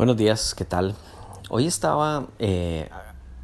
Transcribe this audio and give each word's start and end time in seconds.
Buenos 0.00 0.16
días, 0.16 0.54
¿qué 0.54 0.64
tal? 0.64 0.94
Hoy 1.50 1.66
estaba 1.66 2.28
eh, 2.38 2.88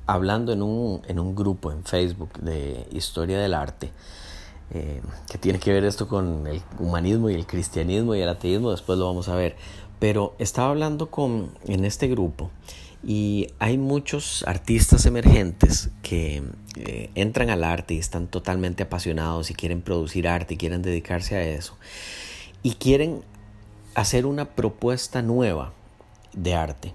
hablando 0.07 0.55
en 0.55 0.63
un, 0.63 1.03
en 1.07 1.19
un, 1.19 1.37
grupo 1.37 1.71
en 1.71 1.85
Facebook 1.85 2.33
de 2.41 2.87
historia 2.93 3.39
del 3.39 3.53
arte, 3.53 3.91
eh, 4.71 5.03
que 5.31 5.37
tiene 5.37 5.59
que 5.59 5.71
ver 5.71 5.85
esto 5.85 6.09
con 6.09 6.47
el 6.47 6.63
humanismo 6.79 7.29
y 7.29 7.35
el 7.35 7.47
cristianismo 7.47 8.15
y 8.15 8.23
el 8.23 8.31
ateísmo, 8.31 8.71
después 8.71 8.99
lo 8.99 9.05
vamos 9.05 9.29
a 9.29 9.35
ver, 9.35 9.55
pero 9.99 10.35
estaba 10.39 10.71
hablando 10.71 11.11
con, 11.11 11.51
en 11.67 11.85
este 11.85 12.09
grupo 12.09 12.51
y 13.05 13.49
hay 13.59 13.77
muchos 13.77 14.43
artistas 14.47 15.05
emergentes 15.05 15.91
que 16.03 16.43
eh, 16.77 17.11
entran 17.15 17.51
al 17.51 17.65
arte 17.65 17.93
y 17.93 17.99
están 17.99 18.29
totalmente 18.29 18.85
apasionados 18.85 19.51
y 19.51 19.55
quieren 19.55 19.83
producir 19.83 20.27
arte 20.27 20.55
y 20.55 20.57
quieren 20.57 20.81
dedicarse 20.81 21.37
a 21.37 21.43
eso 21.43 21.77
y 22.63 22.77
quieren 22.77 23.25
hacer 23.95 24.25
una 24.25 24.47
propuesta 24.47 25.21
nueva 25.21 25.75
de 26.37 26.55
arte 26.55 26.95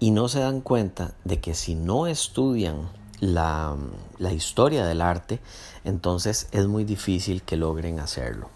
y 0.00 0.10
no 0.10 0.28
se 0.28 0.40
dan 0.40 0.62
cuenta 0.62 1.14
de 1.24 1.40
que 1.40 1.54
si 1.54 1.74
no 1.74 2.06
estudian 2.06 2.88
la, 3.20 3.76
la, 4.18 4.32
historia 4.32 4.86
del 4.86 5.00
arte, 5.00 5.40
entonces 5.84 6.48
es 6.52 6.66
muy 6.66 6.84
difícil 6.84 7.42
que 7.42 7.56
logren 7.56 7.98
hacerlo. 7.98 8.50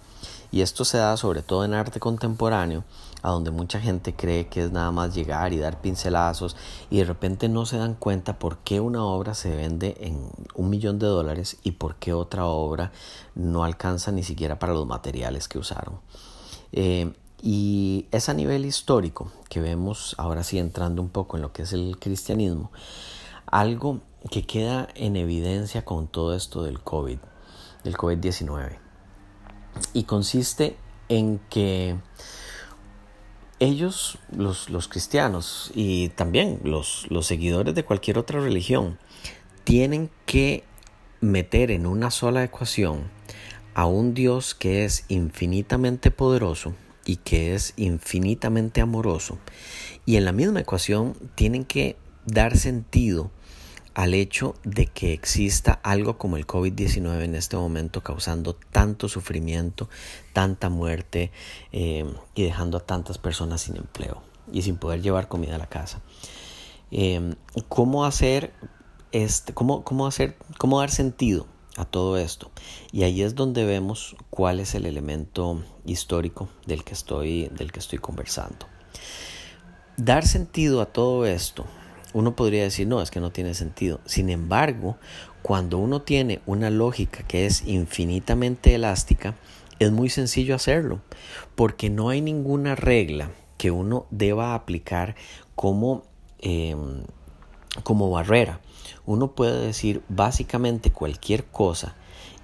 Y 0.53 0.63
esto 0.63 0.85
se 0.85 0.99
da 0.99 1.17
sobre 1.17 1.43
todo 1.43 1.65
en 1.65 1.75
arte 1.75 2.01
contemporáneo, 2.01 2.85
a 3.23 3.31
donde 3.31 3.51
mucha 3.51 3.81
gente 3.81 4.15
cree 4.15 4.49
que 4.49 4.65
es 4.65 4.73
nada 4.73 4.91
más 4.91 5.15
llegar 5.15 5.53
y 5.53 5.59
dar 5.59 5.81
pincelazos 5.81 6.57
y 6.91 6.99
de 6.99 7.05
repente 7.05 7.49
no 7.49 7.67
se 7.67 7.77
dan 7.79 7.95
cuenta 7.95 8.39
por 8.39 8.59
qué 8.59 8.81
una 8.81 9.05
obra 9.05 9.35
se 9.35 9.55
vende 9.55 9.97
en 10.01 10.31
un 10.55 10.71
millón 10.71 10.99
de 10.99 11.07
dólares 11.07 11.59
y 11.63 11.73
por 11.73 11.97
qué 11.97 12.13
otra 12.13 12.47
obra 12.47 12.93
no 13.35 13.65
alcanza 13.65 14.11
ni 14.11 14.23
siquiera 14.23 14.59
para 14.59 14.73
los 14.73 14.87
materiales 14.87 15.49
que 15.49 15.59
usaron. 15.59 16.01
Eh, 16.73 17.13
y 17.43 18.07
es 18.11 18.29
a 18.29 18.35
nivel 18.35 18.65
histórico 18.65 19.33
que 19.49 19.61
vemos, 19.61 20.15
ahora 20.19 20.45
sí 20.45 20.59
entrando 20.59 21.03
un 21.03 21.09
poco 21.09 21.37
en 21.37 21.43
lo 21.43 21.53
que 21.53 21.63
es 21.63 21.73
el 21.73 21.99
cristianismo, 21.99 22.71
algo 23.47 24.01
que 24.31 24.45
queda 24.45 24.89
en 24.95 25.17
evidencia 25.17 25.85
con 25.85 26.09
todo 26.09 26.35
esto 26.35 26.63
del 26.63 26.81
COVID, 26.81 27.19
del 27.85 27.97
COVID-19. 27.97 28.79
Y 29.93 30.05
consiste 30.05 30.77
en 31.09 31.41
que 31.49 31.97
ellos, 33.59 34.19
los, 34.31 34.71
los 34.71 34.89
cristianos 34.89 35.71
y 35.75 36.11
también 36.11 36.61
los, 36.65 37.07
los 37.11 37.27
seguidores 37.27 37.75
de 37.75 37.85
cualquier 37.85 38.19
otra 38.19 38.41
religión, 38.41 38.99
tienen 39.65 40.11
que 40.27 40.65
meter 41.21 41.71
en 41.71 41.87
una 41.87 42.11
sola 42.11 42.43
ecuación 42.43 43.11
a 43.75 43.87
un 43.87 44.15
Dios 44.15 44.55
que 44.55 44.85
es 44.85 45.05
infinitamente 45.09 46.11
poderoso, 46.11 46.75
y 47.11 47.17
que 47.17 47.57
es 47.57 47.75
infinitamente 47.77 48.81
amoroso. 48.81 49.39
Y 50.07 50.15
en 50.15 50.25
la 50.25 50.31
misma 50.31 50.61
ecuación 50.61 51.17
tienen 51.35 51.65
que 51.65 51.97
dar 52.25 52.57
sentido 52.57 53.33
al 53.95 54.15
hecho 54.15 54.55
de 54.63 54.87
que 54.87 55.13
exista 55.13 55.73
algo 55.83 56.19
como 56.19 56.37
el 56.37 56.47
COVID-19 56.47 57.25
en 57.25 57.35
este 57.35 57.57
momento 57.57 58.01
causando 58.05 58.55
tanto 58.55 59.09
sufrimiento, 59.09 59.89
tanta 60.33 60.69
muerte 60.69 61.33
eh, 61.73 62.05
y 62.37 62.45
dejando 62.45 62.79
a 62.79 62.87
tantas 62.87 63.19
personas 63.19 63.63
sin 63.63 63.77
empleo 63.77 64.23
y 64.53 64.63
sin 64.63 64.77
poder 64.77 65.03
llevar 65.03 65.27
comida 65.27 65.57
a 65.57 65.59
la 65.59 65.67
casa. 65.67 66.01
Eh, 66.93 67.35
¿Cómo 67.69 68.05
hacer 68.05 68.53
este, 69.11 69.53
cómo, 69.53 69.83
cómo 69.83 70.07
hacer, 70.07 70.37
cómo 70.59 70.79
dar 70.79 70.93
sentido 70.93 71.49
a 71.77 71.85
todo 71.85 72.19
esto. 72.19 72.51
Y 72.93 73.05
ahí 73.05 73.23
es 73.23 73.35
donde 73.35 73.65
vemos 73.65 74.17
cuál 74.29 74.61
es 74.61 74.75
el 74.75 74.87
elemento 74.87 75.63
histórico 75.91 76.49
del 76.67 76.85
que 76.85 76.95
estoy, 76.95 77.49
del 77.49 77.73
que 77.73 77.81
estoy 77.81 77.99
conversando. 77.99 78.67
Dar 79.97 80.27
sentido 80.27 80.81
a 80.81 80.87
todo 80.87 81.27
esto, 81.27 81.67
uno 82.13 82.35
podría 82.35 82.63
decir, 82.63 82.87
no, 82.87 83.03
es 83.03 83.11
que 83.11 83.21
no 83.21 83.33
tiene 83.33 83.55
sentido. 83.55 84.01
Sin 84.07 84.31
embargo, 84.31 84.97
cuando 85.43 85.79
uno 85.79 86.03
tiene 86.03 86.41
una 86.47 86.71
lógica 86.71 87.23
que 87.27 87.47
es 87.47 87.67
infinitamente 87.67 88.75
elástica, 88.75 89.37
es 89.79 89.93
muy 89.93 90.11
sencillo 90.11 90.55
hacerlo, 90.55 91.01
porque 91.55 91.91
no 91.91 92.09
hay 92.09 92.21
ninguna 92.21 92.75
regla 92.75 93.31
que 93.59 93.71
uno 93.71 94.07
deba 94.11 94.55
aplicar 94.55 95.17
como, 95.55 96.05
em, 96.39 97.05
como 97.83 98.11
barrera 98.11 98.61
uno 99.07 99.33
puede 99.33 99.67
decir 99.67 100.03
básicamente 100.09 100.91
cualquier 100.91 101.45
cosa 101.45 101.95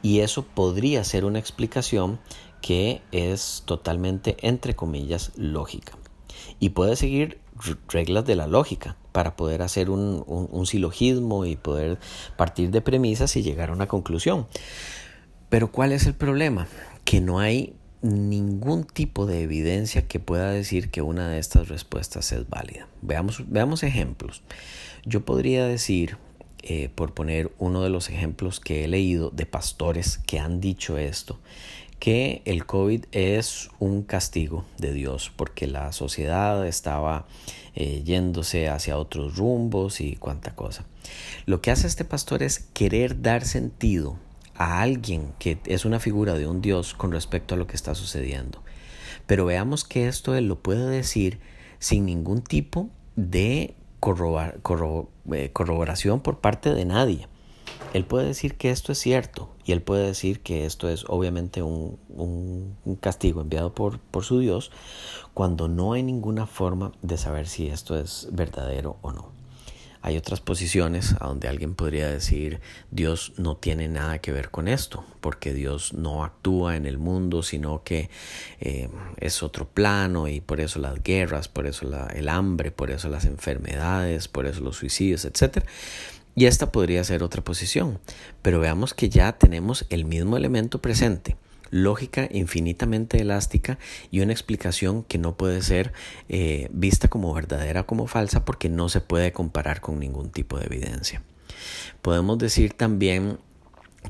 y 0.03 0.21
eso 0.21 0.43
podría 0.43 1.05
ser 1.05 1.25
una 1.25 1.39
explicación 1.39 2.19
que 2.61 3.03
es 3.13 3.63
totalmente, 3.67 4.37
entre 4.41 4.75
comillas, 4.75 5.33
lógica. 5.37 5.93
Y 6.59 6.71
puede 6.71 6.97
seguir 6.97 7.39
reglas 7.89 8.25
de 8.25 8.37
la 8.37 8.47
lógica 8.47 8.97
para 9.13 9.37
poder 9.37 9.63
hacer 9.63 9.89
un, 9.89 10.25
un, 10.27 10.67
silogismo 10.67 11.47
y 11.47 11.57
poder 11.57 11.99
partir 12.37 12.71
de 12.71 12.83
premisas 12.83 13.35
y 13.37 13.43
llegar 13.43 13.71
a 13.71 13.73
una 13.73 13.87
conclusión. 13.87 14.47
Pero 15.49 15.73
¿cuál 15.73 15.93
es 15.93 16.07
el 16.07 16.15
problema? 16.15 16.67
Que 17.05 17.21
no 17.21 17.39
hay 17.39 17.75
ningún 18.03 18.85
tipo 18.85 19.27
de 19.27 19.43
evidencia 19.43 20.07
que 20.07 20.21
pueda 20.21 20.51
decir 20.51 20.91
que 20.91 21.03
una 21.03 21.29
de 21.29 21.39
estas 21.39 21.69
respuestas 21.69 22.33
es 22.33 22.49
válida. 22.49 22.89
Veamos, 23.03 23.43
veamos 23.49 23.83
ejemplos. 23.83 24.43
Yo 25.05 25.25
podría 25.25 25.67
decir 25.67 26.19
eh, 26.63 26.91
por 26.95 27.15
poner 27.15 27.53
uno 27.59 27.83
de 27.83 27.91
los 27.91 28.11
ejemplos 28.11 28.61
que 28.61 28.85
he 28.85 28.89
leído 28.89 29.31
de 29.31 29.47
pastores 29.47 30.19
que 30.19 30.41
han 30.41 30.61
dicho 30.61 30.99
esto, 30.99 31.39
que 31.99 32.43
el 32.45 32.67
COVID 32.67 33.05
es 33.13 33.71
un 33.79 34.03
castigo 34.03 34.65
de 34.79 34.93
Dios 34.93 35.33
porque 35.35 35.67
la 35.67 35.93
sociedad 35.93 36.67
estaba 36.67 37.27
eh, 37.75 38.03
yéndose 38.05 38.69
hacia 38.69 38.99
otros 38.99 39.37
rumbos 39.37 40.01
y 40.01 40.17
cuánta 40.17 40.55
cosa. 40.55 40.85
Lo 41.47 41.61
que 41.61 41.71
hace 41.71 41.87
este 41.87 42.05
pastor 42.05 42.43
es 42.43 42.61
querer 42.73 43.23
dar 43.23 43.45
sentido 43.45 44.19
a 44.55 44.81
alguien 44.81 45.33
que 45.39 45.59
es 45.67 45.85
una 45.85 46.01
figura 46.01 46.35
de 46.35 46.47
un 46.47 46.61
Dios 46.61 46.95
con 46.95 47.13
respecto 47.13 47.55
a 47.55 47.59
lo 47.59 47.67
que 47.67 47.77
está 47.77 47.95
sucediendo. 47.95 48.63
Pero 49.27 49.45
veamos 49.45 49.85
que 49.85 50.09
esto 50.09 50.35
él 50.35 50.49
lo 50.49 50.61
puede 50.61 50.89
decir 50.89 51.39
sin 51.79 52.07
ningún 52.07 52.43
tipo 52.43 52.89
de 53.17 53.75
eh, 55.33 55.51
corroboración 55.53 56.21
por 56.21 56.41
parte 56.41 56.75
de 56.75 56.85
nadie. 56.85 57.29
Él 57.97 58.05
puede 58.05 58.27
decir 58.27 58.57
que 58.57 58.71
esto 58.71 58.93
es 58.93 58.99
cierto 58.99 59.49
y 59.65 59.73
él 59.73 59.81
puede 59.81 60.07
decir 60.07 60.41
que 60.41 60.67
esto 60.67 60.91
es 60.91 61.07
obviamente 61.09 61.63
un, 61.63 61.97
castigo 63.01 63.41
enviado 63.41 63.75
por, 63.75 64.01
su 64.23 64.39
Dios 64.39 64.71
cuando 65.33 65.67
no 65.67 65.95
hay 65.95 66.03
ninguna 66.03 66.47
forma 66.47 66.93
de 67.01 67.17
saber 67.17 67.49
si 67.49 67.69
esto 67.69 67.99
es 67.99 68.29
verdadero 68.33 68.99
o 69.01 69.13
no. 69.13 69.31
Hay 70.03 70.19
otras 70.19 70.43
posiciones 70.43 71.15
a 71.21 71.27
donde 71.27 71.49
alguien 71.49 71.75
podría 71.75 72.09
decir 72.09 72.61
Dios 72.91 73.33
no 73.39 73.57
tiene 73.57 73.89
nada 73.89 74.19
que 74.19 74.31
ver 74.31 74.51
con 74.51 74.69
esto, 74.69 75.03
porque 75.23 75.55
Dios 75.55 75.95
no 75.95 76.23
actúa 76.23 76.77
en 76.77 76.85
el 76.85 76.99
mundo, 76.99 77.43
sino 77.43 77.83
que 77.83 78.11
eh, 78.61 78.91
es 79.17 79.43
otro 79.43 79.67
plano 79.67 80.29
y 80.29 80.43
por 80.43 80.61
eso 80.61 80.81
las 80.81 81.03
guerras, 81.03 81.49
por 81.49 81.67
eso 81.67 81.91
el 82.15 82.29
hambre, 82.29 82.71
por 82.71 82.91
eso 82.91 83.09
las 83.09 83.25
enfermedades, 83.25 84.29
por 84.29 84.47
eso 84.47 84.61
los 84.61 84.77
suicidios, 84.77 85.25
etc. 85.25 85.65
Y 86.37 86.45
esta 86.45 86.71
podría 86.71 87.03
ser 87.03 87.23
otra 87.23 87.43
posición, 87.43 87.99
pero 88.43 88.61
veamos 88.61 88.95
que 88.95 89.09
ya 89.09 89.33
tenemos 89.33 89.87
el 89.89 90.05
mismo 90.05 90.37
elemento 90.37 90.81
presente 90.81 91.37
lógica 91.71 92.29
infinitamente 92.31 93.21
elástica 93.21 93.79
y 94.11 94.21
una 94.21 94.33
explicación 94.33 95.03
que 95.03 95.19
no 95.19 95.37
puede 95.37 95.63
ser 95.63 95.93
eh, 96.29 96.69
vista 96.71 97.09
como 97.09 97.33
verdadera 97.35 97.81
o 97.81 97.87
como 97.87 98.07
falsa 98.07 98.45
porque 98.45 98.69
no 98.69 98.89
se 98.89 99.01
puede 99.01 99.33
comparar 99.33 99.81
con 99.81 99.99
ningún 99.99 100.31
tipo 100.31 100.59
de 100.59 100.67
evidencia. 100.67 101.23
Podemos 102.03 102.39
decir 102.39 102.73
también 102.75 103.39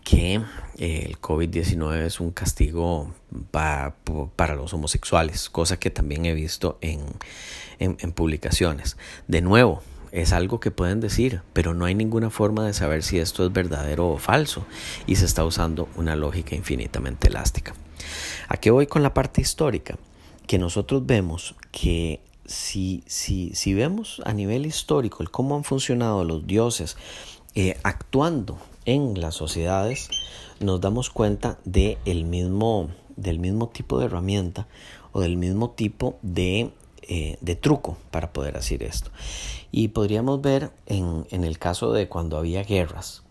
que 0.05 0.43
eh, 0.79 1.07
el 1.07 1.19
COVID-19 1.19 2.05
es 2.05 2.21
un 2.21 2.31
castigo 2.31 3.15
para 3.51 4.55
los 4.55 4.75
homosexuales, 4.75 5.49
cosa 5.49 5.79
que 5.79 5.91
también 5.91 6.27
he 6.27 6.35
visto 6.35 6.77
en, 6.83 7.01
en 7.79 8.13
publicaciones. 8.13 8.99
De 9.27 9.41
nuevo, 9.41 9.83
es 10.17 10.33
algo 10.33 10.61
que 10.61 10.71
pueden 10.71 11.01
decir, 11.01 11.43
pero 11.53 11.75
no 11.75 11.85
hay 11.85 11.95
ninguna 11.95 12.31
forma 12.31 12.67
de 12.67 12.73
saber 12.73 13.03
si 13.03 13.19
esto 13.19 13.45
es 13.45 13.53
verdadero 13.53 14.09
o 14.09 14.17
falso 14.17 14.65
y 15.07 15.17
se 15.17 15.27
está 15.27 15.45
usando 15.45 15.91
una 15.95 16.17
lógica 16.17 16.55
infinitamente 16.55 17.29
elástica. 17.29 17.75
¿A 18.49 18.57
voy 18.71 18.87
con 18.87 19.03
la 19.03 19.13
parte 19.13 19.43
histórica? 19.43 19.99
Que 20.47 20.59
nosotros 20.59 21.05
vemos 21.05 21.55
que 21.71 22.21
si, 22.47 23.05
si, 23.07 23.51
si 23.55 23.75
vemos 23.75 24.23
a 24.25 24.33
nivel 24.33 24.65
histórico 24.65 25.23
el 25.23 25.31
cómo 25.31 25.55
han 25.55 25.65
funcionado 25.65 26.25
los 26.25 26.47
dioses 26.47 26.97
eh, 27.55 27.77
actuando 27.83 28.59
en 28.87 29.21
las 29.21 29.35
sociedades, 29.35 30.09
nos 30.61 30.81
damos 30.81 31.11
cuenta 31.11 31.59
de 31.67 31.99
mismo, 32.25 32.89
del 33.17 33.39
mismo 33.39 33.69
tipo 33.69 33.99
de 33.99 34.07
herramienta 34.07 34.67
o 35.13 35.21
del 35.21 35.37
mismo 35.37 35.73
tipo 35.73 36.19
de 36.23 36.71
eh, 37.09 37.39
de 37.41 37.57
truco 37.57 37.97
para 38.11 38.33
poder 38.33 38.57
hacer 38.57 38.83
esto. 38.83 39.11
Y 39.73 39.89
podríamos 39.89 40.41
ver 40.41 40.71
en, 40.87 41.27
en 41.31 41.45
el 41.45 41.59
caso 41.59 41.93
de 41.93 42.09
cuando 42.09 42.39
había 42.39 42.63
guerras, 42.63 43.23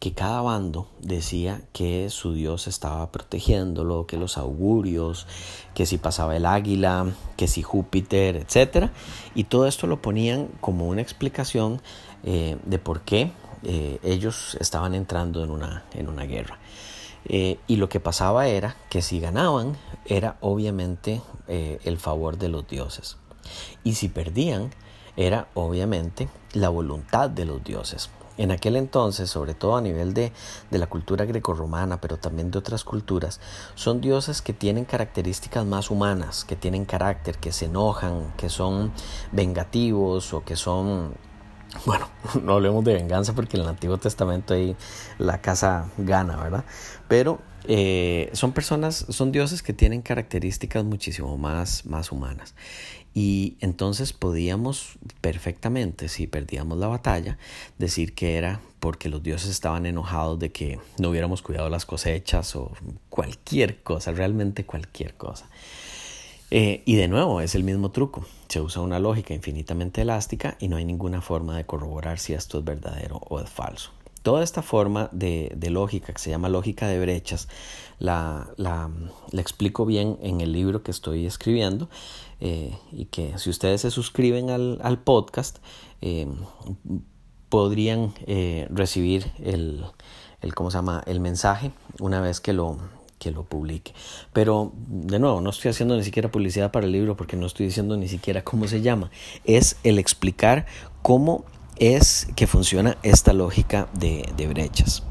que 0.00 0.12
cada 0.12 0.40
bando 0.40 0.88
decía 1.00 1.60
que 1.74 2.08
su 2.08 2.32
Dios 2.32 2.66
estaba 2.66 3.12
protegiéndolo, 3.12 4.06
que 4.06 4.16
los 4.16 4.38
augurios, 4.38 5.26
que 5.74 5.84
si 5.84 5.98
pasaba 5.98 6.34
el 6.36 6.46
águila, 6.46 7.06
que 7.36 7.46
si 7.46 7.62
Júpiter, 7.62 8.36
etc. 8.36 8.88
Y 9.34 9.44
todo 9.44 9.66
esto 9.66 9.86
lo 9.86 10.00
ponían 10.00 10.48
como 10.62 10.88
una 10.88 11.02
explicación 11.02 11.82
eh, 12.24 12.56
de 12.64 12.78
por 12.78 13.02
qué 13.02 13.30
eh, 13.62 13.98
ellos 14.02 14.56
estaban 14.58 14.94
entrando 14.94 15.44
en 15.44 15.50
una, 15.50 15.84
en 15.92 16.08
una 16.08 16.24
guerra. 16.24 16.58
Eh, 17.26 17.58
y 17.66 17.76
lo 17.76 17.88
que 17.88 18.00
pasaba 18.00 18.48
era 18.48 18.76
que 18.88 19.02
si 19.02 19.20
ganaban 19.20 19.76
era 20.06 20.36
obviamente 20.40 21.20
el 21.48 21.98
favor 21.98 22.38
de 22.38 22.48
los 22.48 22.68
dioses. 22.68 23.16
Y 23.82 23.94
si 23.94 24.08
perdían 24.08 24.70
era 25.16 25.48
obviamente 25.54 26.28
la 26.52 26.68
voluntad 26.68 27.28
de 27.28 27.44
los 27.44 27.62
dioses. 27.62 28.10
En 28.38 28.52
aquel 28.52 28.76
entonces, 28.76 29.28
sobre 29.28 29.52
todo 29.52 29.76
a 29.76 29.82
nivel 29.82 30.14
de, 30.14 30.32
de 30.70 30.78
la 30.78 30.86
cultura 30.86 31.26
grecorromana, 31.26 32.00
pero 32.00 32.16
también 32.16 32.50
de 32.50 32.58
otras 32.58 32.84
culturas, 32.84 33.38
son 33.74 34.00
dioses 34.00 34.40
que 34.40 34.54
tienen 34.54 34.86
características 34.86 35.66
más 35.66 35.90
humanas, 35.90 36.46
que 36.46 36.56
tienen 36.56 36.86
carácter, 36.86 37.36
que 37.36 37.52
se 37.52 37.66
enojan, 37.66 38.32
que 38.38 38.48
son 38.48 38.92
vengativos 39.30 40.32
o 40.32 40.42
que 40.42 40.56
son 40.56 41.12
bueno, 41.84 42.08
no 42.42 42.54
hablemos 42.54 42.84
de 42.84 42.94
venganza 42.94 43.34
porque 43.34 43.56
en 43.56 43.62
el 43.62 43.68
Antiguo 43.68 43.98
Testamento 43.98 44.54
ahí 44.54 44.76
la 45.18 45.40
casa 45.40 45.90
gana, 45.98 46.36
¿verdad? 46.36 46.64
Pero 47.08 47.40
eh, 47.64 48.30
son 48.32 48.52
personas, 48.52 49.06
son 49.08 49.32
dioses 49.32 49.62
que 49.62 49.72
tienen 49.72 50.02
características 50.02 50.84
muchísimo 50.84 51.36
más, 51.36 51.86
más 51.86 52.12
humanas. 52.12 52.54
Y 53.12 53.56
entonces 53.60 54.12
podíamos 54.12 54.92
perfectamente, 55.20 56.08
si 56.08 56.26
perdíamos 56.26 56.78
la 56.78 56.86
batalla, 56.86 57.38
decir 57.78 58.14
que 58.14 58.36
era 58.36 58.60
porque 58.78 59.08
los 59.08 59.22
dioses 59.22 59.50
estaban 59.50 59.84
enojados 59.84 60.38
de 60.38 60.52
que 60.52 60.78
no 60.98 61.10
hubiéramos 61.10 61.42
cuidado 61.42 61.68
las 61.68 61.86
cosechas 61.86 62.54
o 62.54 62.72
cualquier 63.08 63.82
cosa, 63.82 64.12
realmente 64.12 64.64
cualquier 64.64 65.14
cosa. 65.14 65.48
Eh, 66.50 66.82
y 66.84 66.96
de 66.96 67.08
nuevo, 67.08 67.40
es 67.40 67.54
el 67.54 67.62
mismo 67.62 67.90
truco. 67.90 68.24
Se 68.48 68.60
usa 68.60 68.82
una 68.82 68.98
lógica 68.98 69.34
infinitamente 69.34 70.02
elástica 70.02 70.56
y 70.58 70.68
no 70.68 70.76
hay 70.76 70.84
ninguna 70.84 71.20
forma 71.20 71.56
de 71.56 71.64
corroborar 71.64 72.18
si 72.18 72.32
esto 72.32 72.58
es 72.58 72.64
verdadero 72.64 73.20
o 73.28 73.40
es 73.40 73.48
falso. 73.48 73.92
Toda 74.22 74.42
esta 74.42 74.60
forma 74.60 75.08
de, 75.12 75.56
lógica, 75.70 76.12
que 76.12 76.18
se 76.18 76.28
llama 76.28 76.48
lógica 76.48 76.88
de 76.88 77.00
brechas, 77.00 77.48
la, 77.98 78.50
la, 78.56 78.90
explico 79.32 79.86
bien 79.86 80.18
en 80.20 80.40
el 80.40 80.52
libro 80.52 80.82
que 80.82 80.90
estoy 80.90 81.24
escribiendo 81.24 81.88
eh, 82.40 82.76
y 82.92 83.06
que 83.06 83.38
si 83.38 83.48
ustedes 83.48 83.80
se 83.80 83.90
suscriben 83.90 84.50
al, 84.50 84.98
podcast 84.98 85.58
eh, 86.02 86.26
podrían 87.48 88.12
recibir 88.68 89.32
el, 89.38 89.84
el, 90.42 90.54
¿cómo 90.54 90.70
se 90.70 90.78
llama? 90.78 91.02
el 91.06 91.20
mensaje 91.20 91.70
una 91.98 92.20
vez 92.20 92.40
que 92.40 92.52
lo, 92.52 92.76
que 93.20 93.30
lo 93.30 93.44
publique. 93.44 93.94
Pero 94.32 94.72
de 94.88 95.20
nuevo, 95.20 95.40
no 95.40 95.50
estoy 95.50 95.70
haciendo 95.70 95.96
ni 95.96 96.02
siquiera 96.02 96.32
publicidad 96.32 96.72
para 96.72 96.86
el 96.86 96.92
libro 96.92 97.16
porque 97.16 97.36
no 97.36 97.46
estoy 97.46 97.66
diciendo 97.66 97.96
ni 97.96 98.08
siquiera 98.08 98.42
cómo 98.42 98.66
se 98.66 98.80
llama. 98.80 99.12
Es 99.44 99.76
el 99.84 100.00
explicar 100.00 100.66
cómo 101.02 101.44
es 101.76 102.26
que 102.34 102.48
funciona 102.48 102.96
esta 103.02 103.32
lógica 103.32 103.88
de, 103.92 104.24
brechas. 104.48 105.04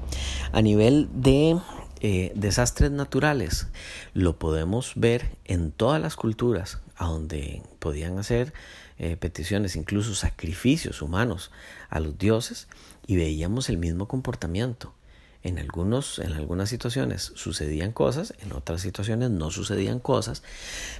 A 0.51 0.61
nivel 0.61 1.07
de 1.13 1.57
eh, 2.01 2.31
desastres 2.35 2.91
naturales, 2.91 3.67
lo 4.13 4.37
podemos 4.37 4.93
ver 4.95 5.37
en 5.45 5.71
todas 5.71 6.01
las 6.01 6.15
culturas, 6.15 6.81
a 6.97 7.05
donde 7.05 7.61
podían 7.79 8.17
hacer 8.17 8.53
eh, 8.97 9.17
peticiones, 9.17 9.75
incluso 9.75 10.15
sacrificios 10.15 11.01
humanos 11.01 11.51
a 11.89 11.99
los 11.99 12.17
dioses, 12.17 12.67
y 13.07 13.17
veíamos 13.17 13.69
el 13.69 13.77
mismo 13.77 14.07
comportamiento. 14.07 14.93
En, 15.41 15.57
algunos, 15.57 16.19
en 16.19 16.33
algunas 16.33 16.69
situaciones 16.69 17.31
sucedían 17.35 17.93
cosas, 17.93 18.33
en 18.41 18.51
otras 18.51 18.81
situaciones 18.81 19.29
no 19.29 19.51
sucedían 19.51 19.99
cosas, 19.99 20.43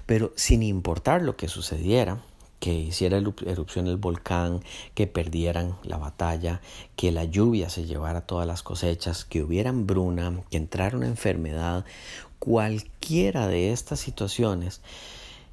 pero 0.06 0.32
sin 0.36 0.64
importar 0.64 1.22
lo 1.22 1.36
que 1.36 1.50
sucediera, 1.50 2.22
que 2.60 2.74
hiciera 2.74 3.18
erupción 3.18 3.88
el 3.88 3.98
volcán, 3.98 4.62
que 4.94 5.08
perdieran 5.08 5.78
la 5.84 5.98
batalla, 5.98 6.62
que 6.96 7.12
la 7.12 7.24
lluvia 7.24 7.70
se 7.70 7.86
llevara 7.86 8.22
todas 8.22 8.48
las 8.48 8.64
cosechas, 8.64 9.26
que 9.26 9.44
hubiera 9.44 9.70
hambruna, 9.70 10.42
que 10.50 10.58
entrara 10.58 10.98
una 10.98 11.08
enfermedad, 11.08 11.86
cualquiera 12.40 13.48
de 13.48 13.72
estas 13.72 14.00
situaciones 14.00 14.82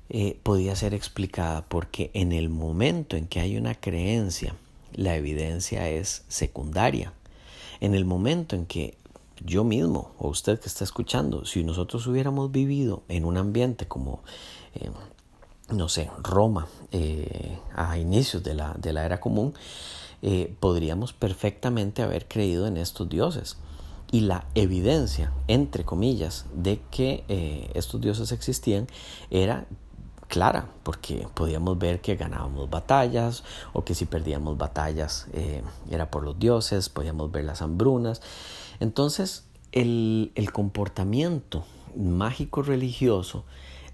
eh, 0.08 0.38
podía 0.42 0.76
ser 0.76 0.94
explicada 0.94 1.64
porque 1.66 2.10
en 2.14 2.32
el 2.32 2.48
momento 2.48 3.16
en 3.16 3.26
que 3.26 3.40
hay 3.40 3.56
una 3.56 3.74
creencia, 3.74 4.54
la 4.92 5.16
evidencia 5.16 5.88
es 5.88 6.24
secundaria. 6.28 7.12
En 7.80 7.94
el 7.94 8.04
momento 8.04 8.56
en 8.56 8.66
que 8.66 8.96
yo 9.44 9.64
mismo 9.64 10.12
o 10.18 10.28
usted 10.28 10.58
que 10.58 10.68
está 10.68 10.84
escuchando, 10.84 11.44
si 11.44 11.62
nosotros 11.64 12.06
hubiéramos 12.06 12.50
vivido 12.50 13.02
en 13.08 13.24
un 13.24 13.36
ambiente 13.36 13.86
como 13.86 14.22
eh, 14.74 14.90
no 15.68 15.88
sé, 15.88 16.10
Roma 16.22 16.68
eh, 16.92 17.58
a 17.74 17.98
inicios 17.98 18.42
de 18.42 18.54
la, 18.54 18.74
de 18.78 18.92
la 18.92 19.04
era 19.04 19.20
común, 19.20 19.52
eh, 20.22 20.54
podríamos 20.60 21.12
perfectamente 21.12 22.02
haber 22.02 22.28
creído 22.28 22.66
en 22.66 22.76
estos 22.76 23.08
dioses. 23.08 23.56
Y 24.12 24.20
la 24.20 24.46
evidencia, 24.54 25.32
entre 25.48 25.84
comillas, 25.84 26.46
de 26.54 26.80
que 26.92 27.24
estos 27.74 28.00
dioses 28.00 28.30
existían 28.30 28.86
era 29.30 29.66
clara, 30.28 30.68
porque 30.82 31.26
podíamos 31.34 31.78
ver 31.78 32.00
que 32.00 32.16
ganábamos 32.16 32.68
batallas 32.70 33.44
o 33.72 33.84
que 33.84 33.94
si 33.94 34.06
perdíamos 34.06 34.58
batallas 34.58 35.26
era 35.90 36.10
por 36.10 36.22
los 36.24 36.38
dioses, 36.38 36.88
podíamos 36.88 37.30
ver 37.32 37.44
las 37.44 37.62
hambrunas. 37.62 38.22
Entonces, 38.80 39.44
el, 39.72 40.32
el 40.34 40.52
comportamiento 40.52 41.64
mágico 41.96 42.62
religioso 42.62 43.44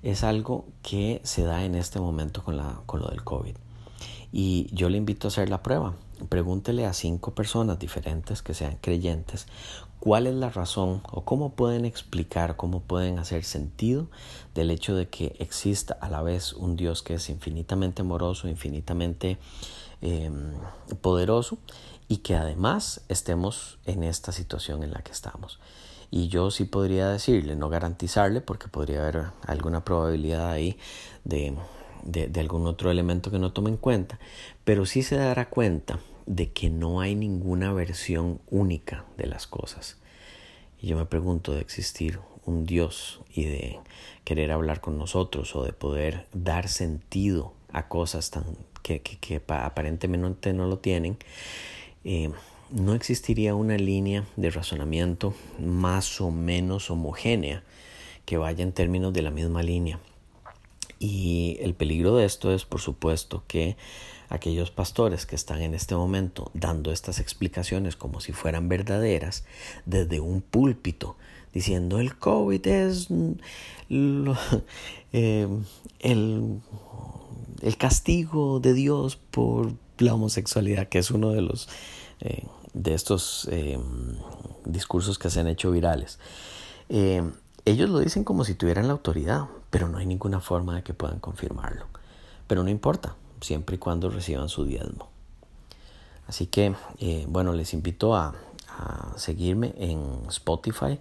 es 0.03 0.25
algo 0.25 0.67
que 0.83 1.21
se 1.25 1.45
da 1.45 1.65
en 1.65 1.75
este 1.75 2.01
momento 2.01 2.43
con, 2.43 2.57
la, 2.57 2.81
con 2.87 3.01
lo 3.01 3.09
del 3.09 3.23
COVID. 3.23 3.55
Y 4.33 4.69
yo 4.73 4.89
le 4.89 4.99
invito 4.99 5.27
a 5.27 5.29
hacer 5.29 5.49
la 5.49 5.63
prueba. 5.63 5.95
Pregúntele 6.29 6.87
a 6.87 6.93
cinco 6.93 7.35
personas 7.35 7.79
diferentes 7.79 8.43
que 8.43 8.55
sean 8.55 8.79
creyentes 8.81 9.47
cuál 10.03 10.27
es 10.27 10.35
la 10.35 10.51
razón 10.51 11.01
o 11.13 11.25
cómo 11.25 11.53
pueden 11.53 11.85
explicar, 11.85 12.57
cómo 12.57 12.81
pueden 12.81 13.21
hacer 13.21 13.45
sentido 13.45 14.09
del 14.53 14.73
hecho 14.73 14.97
de 14.97 15.09
que 15.09 15.37
exista 15.39 15.97
a 16.01 16.09
la 16.09 16.23
vez 16.23 16.55
un 16.55 16.75
Dios 16.75 17.05
que 17.05 17.15
es 17.15 17.31
infinitamente 17.31 18.03
amoroso, 18.03 18.49
infinitamente 18.49 19.39
em, 20.01 20.55
poderoso 21.01 21.59
y 22.09 22.17
que 22.17 22.35
además 22.35 23.03
estemos 23.09 23.79
en 23.85 24.03
esta 24.03 24.33
situación 24.33 24.83
en 24.83 24.91
la 24.91 25.03
que 25.03 25.13
estamos. 25.13 25.61
Y 26.11 26.27
yo 26.27 26.51
sí 26.51 26.65
podría 26.65 27.07
decirle, 27.09 27.55
no 27.55 27.69
garantizarle, 27.69 28.41
porque 28.41 28.67
podría 28.67 29.03
haber 29.03 29.27
alguna 29.47 29.85
probabilidad 29.85 30.51
ahí 30.51 30.79
de, 31.23 31.57
de, 32.03 32.41
algún 32.41 32.67
otro 32.67 32.91
elemento 32.91 33.31
que 33.31 33.39
no 33.39 33.53
tome 33.53 33.71
en 33.71 33.77
cuenta, 33.77 34.19
pero 34.65 34.85
sí 34.85 35.05
se 35.05 35.15
dará 35.15 35.49
cuenta 35.49 36.01
de 36.27 36.51
que 36.51 36.71
no 36.71 37.01
hay 37.01 37.15
ninguna 37.15 37.73
versión 37.73 38.41
única 38.51 39.05
de 39.17 39.27
las 39.27 39.47
cosas. 39.47 39.99
Y 40.81 40.89
yo 40.89 40.97
me 40.97 41.07
pregunto 41.07 41.53
de 41.55 41.61
existir 41.61 42.19
un 42.45 42.67
Dios 42.67 43.21
y 43.33 43.45
de 43.45 43.79
querer 44.25 44.51
hablar 44.51 44.81
con 44.81 44.99
nosotros 44.99 45.55
o 45.55 45.65
de 45.65 45.73
poder 45.73 46.27
dar 46.33 46.69
sentido 46.69 47.53
a 47.73 47.89
cosas 47.89 48.31
tan 48.31 48.45
que, 48.83 49.01
que, 49.01 49.17
que 49.19 49.41
aparentemente 49.49 50.53
no 50.53 50.67
lo 50.67 50.79
tienen. 50.79 51.17
Eh, 52.05 52.31
no 52.71 52.95
existiría 52.95 53.55
una 53.55 53.77
línea 53.77 54.25
de 54.37 54.51
razonamiento 54.51 55.35
más 55.61 56.21
o 56.21 56.31
menos 56.31 56.91
homogénea 56.91 57.63
que 58.25 58.39
vaya 58.39 58.63
en 58.63 58.73
términos 58.73 59.13
de 59.13 59.23
la 59.23 59.31
misma 59.31 59.63
línea. 59.63 60.01
Y 60.99 61.59
el 61.61 61.75
peligro 61.75 62.17
de 62.17 62.25
esto 62.25 62.53
es, 62.53 62.65
por 62.65 62.81
supuesto, 62.81 63.43
que 63.47 63.77
aquellos 64.33 64.71
pastores 64.71 65.27
que 65.27 65.37
están 65.37 65.61
en 65.61 65.75
este 65.75 65.95
momento 65.95 66.51
dando 66.55 66.91
estas 66.91 67.21
explicaciones 67.21 67.97
como 67.97 68.21
si 68.21 68.33
fueran 68.33 68.67
verdaderas 68.67 69.45
desde 69.85 70.21
un 70.21 70.41
púlpito, 70.41 71.17
diciendo 71.53 72.01
el 72.01 72.17
COVID 72.17 72.67
es 72.67 73.09
eh, 75.13 75.49
el, 76.01 76.61
el 77.61 77.77
castigo 77.77 78.59
de 78.59 78.73
Dios 78.73 79.17
por 79.17 79.75
la 79.99 80.15
homosexualidad, 80.15 80.89
que 80.89 80.99
es 80.99 81.11
uno 81.11 81.33
de 81.33 81.43
los 81.43 81.69
eh, 82.21 82.47
de 82.73 82.95
estos 82.95 83.47
eh, 83.53 83.79
discursos 84.65 85.19
que 85.19 85.29
se 85.29 85.41
han 85.41 85.47
hecho 85.47 85.71
virales. 85.71 86.19
Ellos 87.65 87.91
lo 87.91 87.99
dicen 88.01 88.25
como 88.25 88.45
si 88.45 88.55
tuvieran 88.55 88.87
la 88.87 88.95
autoridad, 88.95 89.47
pero 89.71 89.89
no 89.89 89.99
hay 89.99 90.07
ninguna 90.07 90.41
forma 90.41 90.75
de 90.75 90.83
que 90.83 90.95
puedan 90.95 91.21
confirmarlo. 91.21 91.87
Pero 92.47 92.65
no 92.65 92.71
importa, 92.71 93.15
siempre 93.43 93.77
y 93.77 93.79
cuando 93.79 94.11
reciban 94.11 94.49
su 94.49 94.65
diezmo. 94.65 95.09
Así 96.27 96.47
que, 96.47 96.75
eh, 96.99 97.27
bueno, 97.29 97.53
les 97.53 97.75
invito 97.75 98.15
a, 98.15 98.35
seguirme 99.17 99.75
en 99.77 100.25
Spotify 100.29 100.99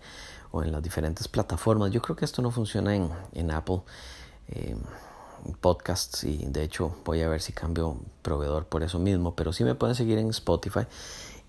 o 0.51 0.62
en 0.62 0.74
las 0.74 0.83
diferentes 0.83 1.27
plataformas. 1.29 1.89
Yo 1.89 2.01
creo 2.01 2.15
que 2.17 2.25
esto 2.25 2.41
no 2.41 2.51
funciona 2.51 2.93
en, 2.95 3.51
Apple 3.51 3.81
Podcasts 5.62 6.25
y 6.25 6.45
de 6.45 6.63
hecho 6.63 6.93
voy 7.05 7.21
a 7.21 7.29
ver 7.29 7.41
si 7.41 7.53
cambio 7.53 7.98
proveedor 8.21 8.65
por 8.65 8.83
eso 8.83 9.00
mismo, 9.00 9.36
pero 9.36 9.53
sí 9.53 9.63
me 9.63 9.74
pueden 9.74 9.95
seguir 9.95 10.17
en 10.17 10.29
Spotify 10.29 10.81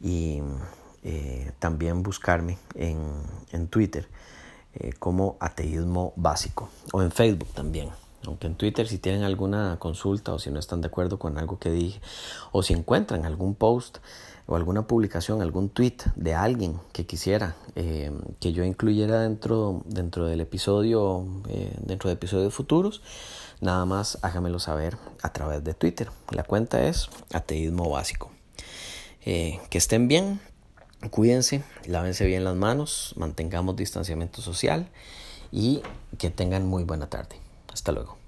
y, 0.01 0.41
eh, 1.03 1.51
también 1.59 2.05
buscarme 2.05 2.59
en, 2.77 2.99
en 3.51 3.67
Twitter 3.67 4.09
eh, 4.75 4.93
como 4.99 5.37
ateísmo 5.39 6.15
básico 6.17 6.71
o 6.93 7.03
en 7.03 7.11
Facebook 7.11 7.49
también. 7.53 7.91
Aunque 8.27 8.47
en 8.47 8.55
Twitter 8.55 8.87
si 8.87 8.99
tienen 8.99 9.23
alguna 9.23 9.77
consulta 9.79 10.33
o 10.33 10.39
si 10.39 10.51
no 10.51 10.59
están 10.59 10.81
de 10.81 10.89
acuerdo 10.89 11.19
con 11.19 11.39
algo 11.39 11.59
que 11.59 11.71
dije 11.71 12.01
o 12.53 12.63
si 12.63 12.73
encuentran 12.73 13.25
algún 13.25 13.55
post 13.55 13.99
o 14.47 14.57
alguna 14.57 14.87
publicación, 14.87 15.43
algún 15.43 15.69
tweet 15.69 15.97
de 16.17 16.35
alguien 16.35 16.79
que 16.93 17.07
quisiera 17.07 17.55
eh, 17.77 18.13
que 18.41 18.53
yo 18.53 18.65
incluyera 18.65 19.21
dentro, 19.21 19.83
dentro 19.87 20.27
del 20.27 20.41
episodio, 20.41 21.27
eh, 21.49 21.75
dentro 21.81 22.09
de 22.09 22.15
episodios 22.15 22.53
futuros, 22.53 23.03
nada 23.61 23.85
más 23.87 24.19
hágamelo 24.23 24.59
saber 24.59 24.97
a 25.23 25.33
través 25.33 25.63
de 25.65 25.75
Twitter. 25.75 26.11
La 26.31 26.43
cuenta 26.43 26.85
es 26.85 27.09
ateísmo 27.33 27.89
básico. 27.89 28.31
que 29.25 29.61
estén 29.79 30.09
bien, 30.09 30.41
Cuídense, 31.11 31.65
lávense 31.87 32.25
bien 32.27 32.45
las 32.45 32.55
manos, 32.55 33.15
mantengamos 33.17 33.75
distanciamiento 33.75 34.41
social 34.41 34.89
y 35.51 35.83
que 36.17 36.31
tengan 36.31 36.65
muy 36.67 36.85
buena 36.85 37.11
tarde. 37.11 37.42
Hasta 37.73 37.93
luego. 37.93 38.22